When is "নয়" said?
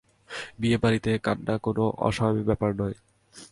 2.75-2.95